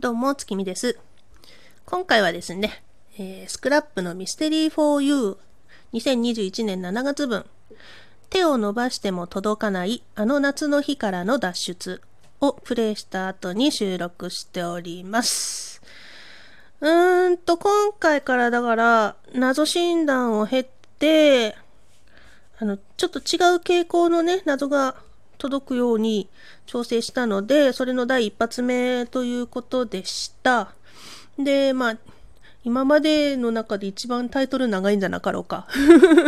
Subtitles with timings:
[0.00, 0.96] どうも、月見です。
[1.84, 2.84] 今回はですね、
[3.18, 5.38] えースクラップのミステリー for You
[5.92, 7.44] 2021年7月分、
[8.30, 12.00] 手を伸ばしても届かないあの夏の日からの脱出
[12.40, 15.82] をプレイした後に収録しております。
[16.80, 20.66] うーんと、今回からだから、謎診断を経っ
[21.00, 21.56] て、
[22.60, 23.24] あの、ちょっと違う
[23.56, 24.94] 傾向のね、謎が
[25.38, 26.28] 届くように
[26.66, 30.74] 調整したので、それの第一発目ということでした。
[31.38, 31.96] で、まあ、
[32.68, 35.66] 今までの中で一番タイトル長いんじゃなかろうか。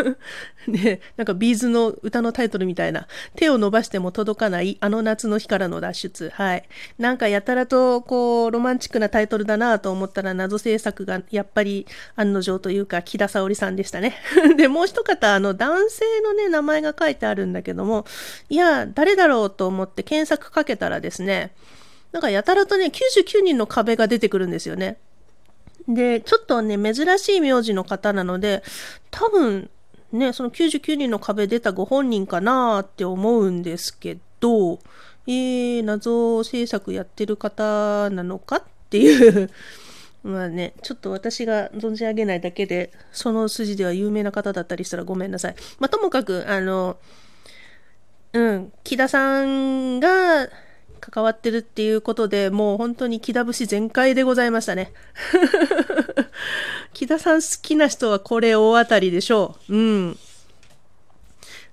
[0.68, 3.08] ね、なんかビーズの歌のタイトルみたいな。
[3.36, 6.30] 手を伸ばしても届かないあの夏の日からの脱出。
[6.34, 6.68] はい。
[6.98, 11.86] なんかやたらとこう、ロマンチックなタイトルだなと思ったら謎制作がやっぱり
[12.16, 14.16] 案の定というか木田沙織さんでしたね。
[14.58, 18.04] で、もう一方、あの男性のね、名前が書いてあるんだけども、
[18.50, 21.54] いや、誰だろうと思って検索かけたらですね、
[22.12, 24.98] なんかやたらとね、99人の壁が出てくるんですよね。
[25.88, 28.62] で、ちょっとね、珍しい名字の方なので、
[29.10, 29.70] 多分、
[30.12, 34.78] ね、その99人の壁出たご本人かなって思うんですけど、
[35.26, 39.50] えー、謎制作やってる方なのかっていう、
[40.22, 45.54] まあね、ちょっと私が存じ上げないだけで、その筋では有名な方だったりしたらごめんなさい。
[45.78, 46.96] まあ、ともかく、あの、
[48.32, 50.48] うん、木田さんが
[51.00, 54.92] 関わってるっていうことでもう本当に木田節全開でございましたね。
[56.92, 59.74] 木田さん好きな人はこれ大当たりでしょう。
[59.74, 60.18] うん。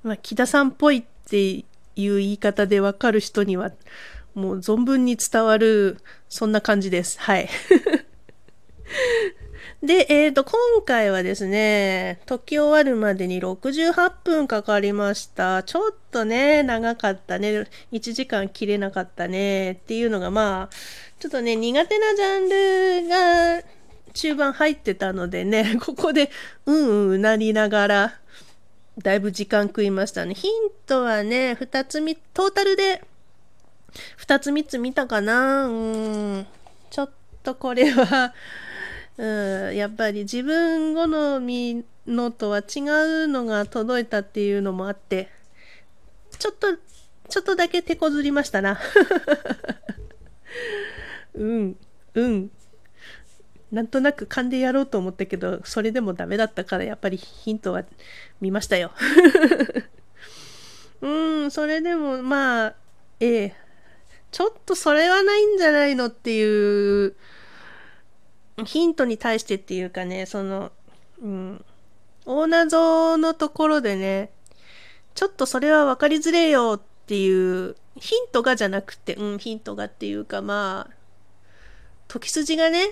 [0.04, 1.64] まあ、木田さんっぽいっていう
[1.96, 3.72] 言い方でわかる人には
[4.36, 7.20] もう存分に伝わるそんな感じです。
[7.20, 7.50] はい。
[9.84, 10.54] で、えーと、今
[10.86, 15.62] 回はですね、解き終わるまでに68分かかりました。
[15.64, 17.68] ちょっとね、長かったね。
[17.92, 19.74] 1時間切れなかったね。
[19.74, 20.76] っていうのがまあ、
[21.20, 23.64] ちょっとね、苦手なジャンルが
[24.14, 26.32] 中盤入ってたのでね、 ここで
[26.66, 28.20] うんうんうなりながら、
[29.00, 30.34] だいぶ時間食いましたね。
[30.34, 30.52] ヒン
[30.88, 33.04] トはね、2つみ、トータルで
[34.26, 36.48] 2つ3つ見たかなうん。
[36.90, 37.10] ちょっ
[37.44, 38.34] とこれは、
[39.18, 42.64] うん、やっぱり自分好みのとは違う
[43.28, 45.30] のが届いたっていうのもあって、
[46.40, 46.68] ちょっと、
[47.30, 48.80] ちょっとだけ手こずりましたな。
[51.36, 51.78] うん、
[52.16, 52.52] うん。
[53.72, 57.84] なんとなく勘でやろうと思ったけど、それでもダメだったから、やっぱりヒントは
[58.40, 58.92] 見ましたよ。
[61.02, 62.76] うん、それでも、まあ、
[63.20, 63.56] ええ、
[64.32, 67.16] ちょっとそれはないんじゃないのっていう、
[68.66, 70.72] ヒントに対してっていうかね、その、
[71.22, 71.66] うん、
[72.26, 74.32] 大謎のところでね、
[75.16, 80.94] ちょっとそれは分かりづれよっていう、ヒントがじゃなくて、うん、ヒントがっていうかまあ、
[82.08, 82.92] 時筋がね、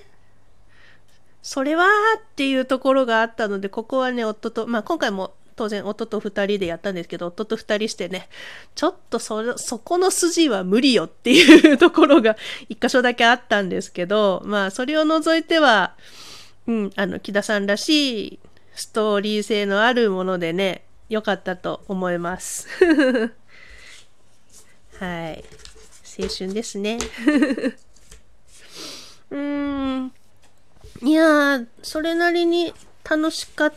[1.41, 1.85] それは
[2.17, 8.29] っていうところがあったので、ここはね、夫と、まあ今回も当然夫と二人でやったんですけど、夫と二人してね、
[8.75, 12.37] ちょっとそ、そこの筋は無理よっていうところが
[12.69, 15.95] 一箇所だけあったんですけど、まあそれを除いては、
[16.67, 18.39] うん、あの、木田さんらしい
[18.75, 22.67] ストーリー性のあるものでね、良かったと思います。
[24.99, 25.43] はい。
[26.19, 26.99] 青春ですね。
[29.31, 30.13] うーん。
[31.01, 32.73] いやー、それなりに
[33.03, 33.73] 楽しかっ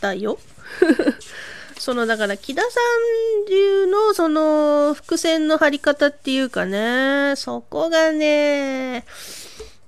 [0.00, 0.38] たよ。
[1.78, 9.04] その、だから、木田さん流の、その、伏線の張り方っていうかね、そこがね、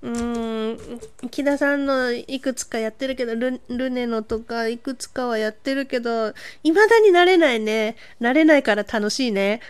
[0.00, 0.78] うん、
[1.30, 7.96] 木田さんのいくつかやってるけど、ルルネのとかいくつかはやってるけど、未だになれないね。
[8.20, 9.60] なれないから楽しいね。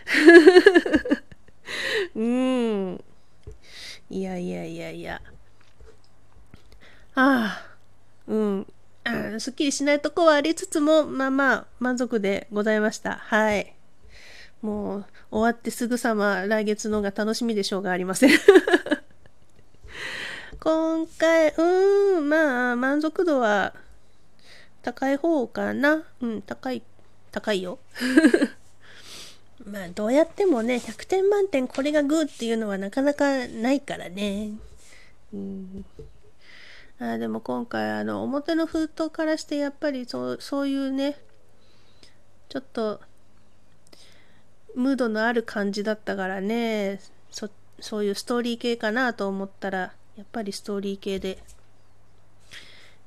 [2.14, 3.04] うん。
[4.10, 5.22] いやいやいやいや。
[7.14, 7.66] ああ、
[8.26, 8.66] うん。
[9.38, 13.16] すっきりしないとこはありつつも、まあまあ、満足でございました。
[13.16, 13.74] はい。
[14.62, 18.30] もう、終わってすぐさま来月のが楽しみでしょうがありません。
[20.60, 23.74] 今回、うーん、まあ、満足度は
[24.82, 26.04] 高い方かな。
[26.20, 26.82] うん、高い、
[27.30, 27.78] 高いよ。
[29.64, 34.52] まあ、どうやってもね、100点満点これがグーっていうのはなかなかないからね。
[35.32, 35.84] うん
[37.00, 41.16] あでも今回あの表の封筒からしてやっぱりそうそういうね
[42.48, 43.00] ちょっと
[44.74, 47.00] ムードのある感じだったからね
[47.30, 47.48] そ
[47.80, 51.38] そういうストーリー系かなと思ったらやっぱりストーリー系で。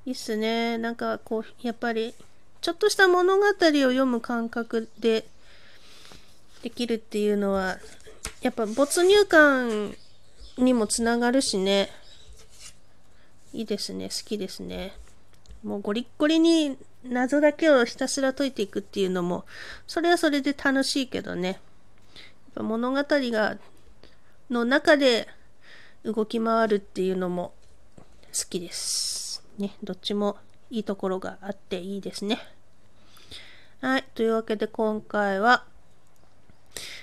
[0.05, 0.79] いいっすね。
[0.79, 2.15] なんかこうやっぱり
[2.61, 5.25] ちょっとした物語を読む感覚で
[6.63, 7.77] できるっていうのは
[8.41, 9.95] やっぱ没入感
[10.57, 11.89] にもつながるしね。
[13.53, 14.05] いいですね。
[14.05, 14.93] 好きですね。
[15.63, 19.45] もうゴリッゴリに謎だけをひたすら解いていくっていうのも、
[19.87, 21.49] それはそれで楽しいけどね。
[21.49, 21.59] やっ
[22.55, 23.57] ぱ物語が、
[24.49, 25.27] の中で
[26.03, 27.53] 動き回るっていうのも
[28.33, 29.43] 好きです。
[29.57, 30.37] ね、どっちも
[30.69, 32.39] いいところがあっていいですね。
[33.81, 34.05] はい。
[34.15, 35.65] というわけで今回は、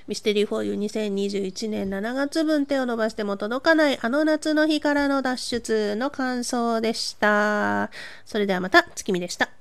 [0.09, 7.91] ミステリーフォーユー2021年7月分手を伸ばしても届かないあの夏の日からの脱出の感想でした。
[8.25, 9.58] それではまた月見でした。